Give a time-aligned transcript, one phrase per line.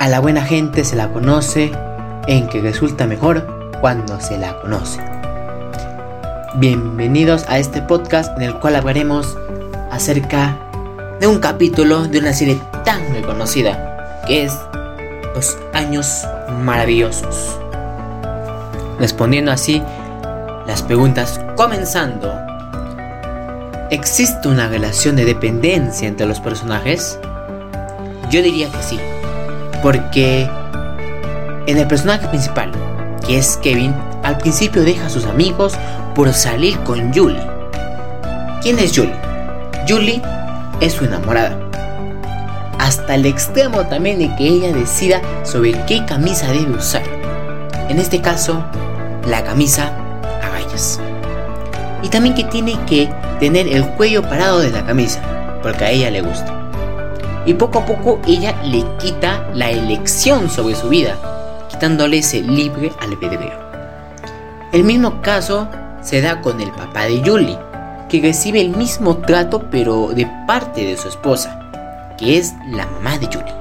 [0.00, 1.70] A la buena gente se la conoce
[2.26, 4.98] en que resulta mejor cuando se la conoce.
[6.54, 9.36] Bienvenidos a este podcast en el cual hablaremos
[9.90, 10.56] acerca
[11.20, 14.58] de un capítulo de una serie tan reconocida que es
[15.34, 16.26] Los Años
[16.62, 17.58] Maravillosos.
[18.98, 19.82] Respondiendo así
[20.66, 22.32] las preguntas comenzando.
[23.90, 27.18] ¿Existe una relación de dependencia entre los personajes?
[28.30, 28.98] Yo diría que sí,
[29.82, 30.48] porque
[31.66, 32.72] en el personaje principal,
[33.26, 35.74] que es Kevin, al principio deja a sus amigos
[36.14, 37.40] por salir con Julie.
[38.62, 39.14] ¿Quién es Julie?
[39.88, 40.22] Julie
[40.80, 41.56] es su enamorada.
[42.78, 47.02] Hasta el extremo también de que ella decida sobre qué camisa debe usar.
[47.88, 48.64] En este caso,
[49.26, 49.92] la camisa
[50.42, 51.00] a rayas.
[52.02, 55.20] Y también que tiene que tener el cuello parado de la camisa,
[55.62, 56.59] porque a ella le gusta.
[57.46, 61.16] Y poco a poco ella le quita la elección sobre su vida,
[61.68, 63.58] quitándole ese libre albedrío.
[64.72, 65.68] El mismo caso
[66.02, 67.58] se da con el papá de Julie,
[68.08, 71.70] que recibe el mismo trato pero de parte de su esposa,
[72.18, 73.54] que es la mamá de Julie.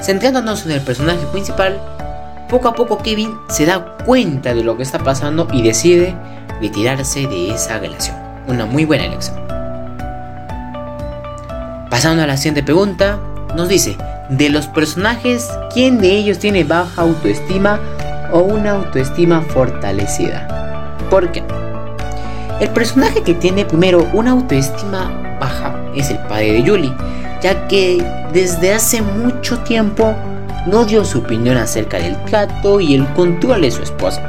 [0.00, 1.80] Centrándonos en el personaje principal,
[2.48, 6.14] poco a poco Kevin se da cuenta de lo que está pasando y decide
[6.60, 8.16] retirarse de esa relación.
[8.46, 9.45] Una muy buena elección.
[11.90, 13.18] Pasando a la siguiente pregunta,
[13.54, 13.96] nos dice,
[14.28, 17.78] de los personajes, ¿quién de ellos tiene baja autoestima
[18.32, 20.96] o una autoestima fortalecida?
[21.08, 21.44] ¿Por qué?
[22.60, 26.92] El personaje que tiene primero una autoestima baja es el padre de Julie,
[27.40, 30.12] ya que desde hace mucho tiempo
[30.66, 34.20] no dio su opinión acerca del trato y el control de su esposa,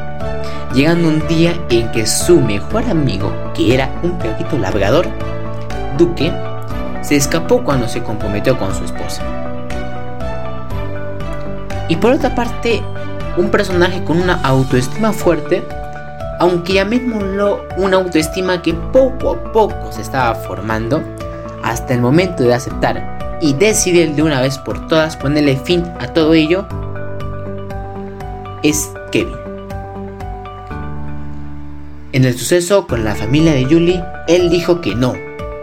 [0.75, 5.08] llegando un día en que su mejor amigo, que era un perrito labrador,
[5.97, 6.31] Duque,
[7.08, 9.23] se escapó cuando se comprometió con su esposa.
[11.88, 12.81] Y por otra parte,
[13.38, 15.64] un personaje con una autoestima fuerte,
[16.39, 21.02] aunque llamémoslo una autoestima que poco a poco se estaba formando,
[21.64, 26.08] hasta el momento de aceptar y decidir de una vez por todas ponerle fin a
[26.08, 26.65] todo ello,
[28.64, 29.37] es Kevin.
[32.11, 35.14] En el suceso con la familia de Julie, él dijo que no,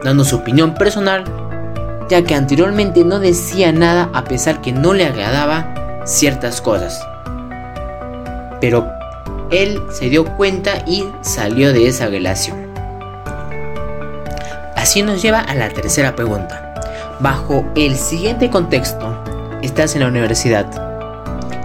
[0.03, 1.25] dando su opinión personal,
[2.09, 7.01] ya que anteriormente no decía nada a pesar que no le agradaba ciertas cosas.
[8.61, 8.87] Pero
[9.51, 12.73] él se dio cuenta y salió de esa relación.
[14.77, 16.75] Así nos lleva a la tercera pregunta.
[17.21, 19.17] Bajo el siguiente contexto,
[19.63, 20.67] estás en la universidad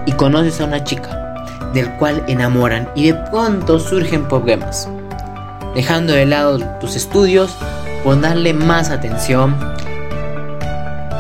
[0.06, 1.20] y conoces a una chica
[1.74, 4.88] del cual enamoran y de pronto surgen problemas.
[5.76, 7.56] Dejando de lado tus estudios,
[8.04, 9.56] por darle más atención,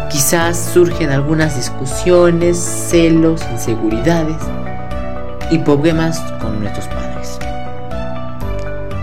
[0.09, 4.37] quizás surgen algunas discusiones, celos, inseguridades
[5.51, 7.39] y problemas con nuestros padres.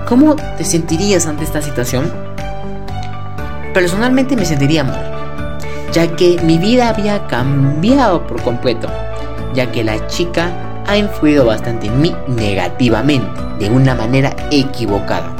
[0.08, 2.12] ¿Cómo te sentirías ante esta situación?
[3.72, 5.16] Personalmente me sentiría mal
[5.96, 8.86] ya que mi vida había cambiado por completo,
[9.54, 10.52] ya que la chica
[10.86, 15.34] ha influido bastante en mí negativamente, de una manera equivocada.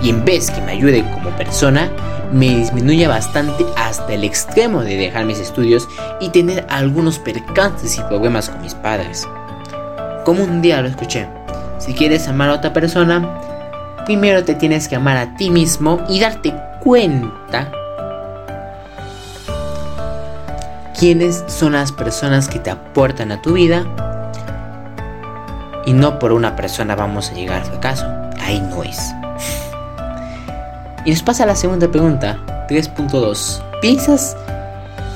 [0.00, 1.90] Y en vez que me ayude como persona,
[2.32, 5.88] me disminuye bastante hasta el extremo de dejar mis estudios
[6.20, 9.26] y tener algunos percances y problemas con mis padres.
[10.24, 11.28] Como un día lo escuché,
[11.78, 13.40] si quieres amar a otra persona,
[14.04, 17.70] primero te tienes que amar a ti mismo y darte cuenta
[20.98, 23.84] quiénes son las personas que te aportan a tu vida
[25.84, 28.06] y no por una persona vamos a llegar al fracaso.
[28.40, 29.12] Ahí no es.
[31.06, 33.62] Y nos pasa la segunda pregunta, 3.2.
[33.80, 34.36] ¿Piensas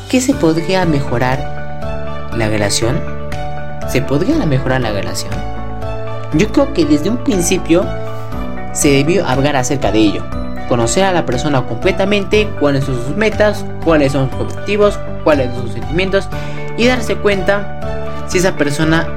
[0.08, 3.00] que se podría mejorar la relación?
[3.88, 5.32] ¿Se podría mejorar la relación?
[6.34, 7.84] Yo creo que desde un principio
[8.72, 10.24] se debió hablar acerca de ello.
[10.68, 15.62] Conocer a la persona completamente, cuáles son sus metas, cuáles son sus objetivos, cuáles son
[15.64, 16.28] sus sentimientos
[16.78, 19.08] y darse cuenta si esa persona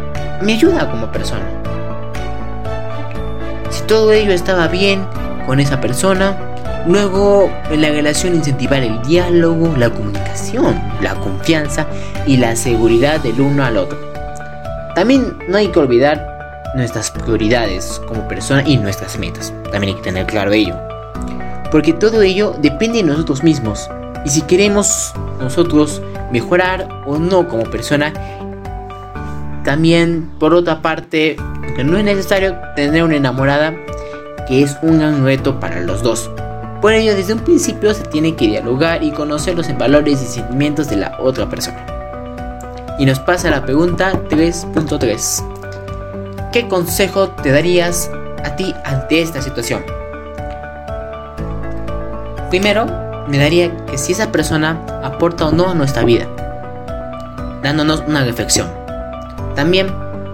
[0.42, 1.46] me ayuda como persona.
[3.70, 5.06] Si todo ello estaba bien
[5.46, 6.53] con esa persona,
[6.88, 11.88] luego en la relación incentivar el diálogo, la comunicación, la confianza
[12.26, 13.98] y la seguridad del uno al otro.
[14.96, 16.34] También no hay que olvidar
[16.76, 19.54] nuestras prioridades como persona y nuestras metas.
[19.72, 20.76] También hay que tener claro ello.
[21.72, 23.90] Porque todo ello depende de nosotros mismos.
[24.26, 26.02] Y si queremos nosotros
[26.32, 28.14] mejorar o no como persona,
[29.64, 31.38] también por otra parte,
[31.76, 33.74] que no es necesario tener una enamorada,
[34.48, 36.30] que es un gran reto para los dos.
[36.84, 40.90] Por ello, desde un principio se tiene que dialogar y conocer los valores y sentimientos
[40.90, 41.86] de la otra persona.
[43.00, 46.50] Y nos pasa la pregunta 3.3.
[46.52, 48.12] ¿Qué consejo te darías
[48.44, 49.82] a ti ante esta situación?
[52.50, 52.86] Primero,
[53.30, 56.28] me daría que si esa persona aporta o no a nuestra vida,
[57.64, 58.68] dándonos una reflexión.
[59.56, 59.88] También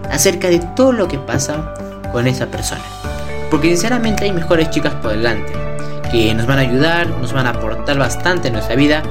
[0.09, 1.75] acerca de todo lo que pasa
[2.11, 2.81] con esa persona.
[3.51, 5.68] Porque sinceramente hay mejores chicas por delante,
[6.11, 9.03] que nos van a ayudar, nos van a aportar bastante en nuestra vida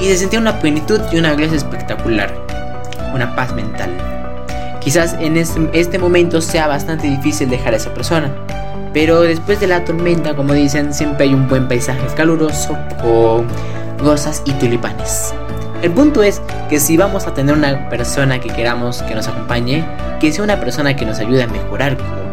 [0.00, 2.32] y se sentir una plenitud y una gracia espectacular,
[3.14, 3.90] una paz mental.
[4.80, 8.30] Quizás en este, este momento sea bastante difícil dejar a esa persona,
[8.92, 13.46] pero después de la tormenta, como dicen, siempre hay un buen paisaje caluroso con
[13.98, 15.34] rosas y tulipanes.
[15.82, 16.40] El punto es
[16.70, 19.84] que si vamos a tener una persona que queramos que nos acompañe,
[20.20, 22.24] que sea una persona que nos ayude a mejorar como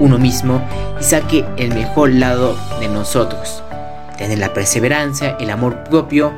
[0.00, 0.60] uno mismo
[1.00, 3.62] y saque el mejor lado de nosotros.
[4.18, 6.32] Tener la perseverancia, el amor propio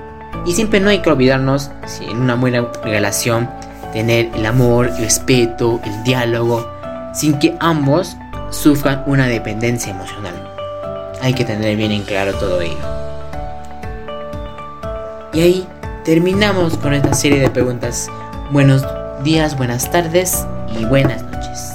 [0.46, 3.48] y siempre no hay que olvidarnos, si en una buena relación,
[3.92, 6.66] tener el amor, el respeto, el diálogo,
[7.12, 8.16] sin que ambos
[8.50, 10.34] sufran una dependencia emocional.
[11.20, 12.78] Hay que tener bien en claro todo ello.
[15.32, 15.68] Y ahí
[16.04, 18.08] terminamos con esta serie de preguntas.
[18.50, 18.84] Buenos
[19.22, 20.46] días, buenas tardes
[20.78, 21.67] y buenas noches.